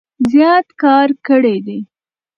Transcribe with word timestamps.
زيات 0.31 0.67
کار 0.83 1.07
کړي 1.27 1.55
دی 1.65 1.79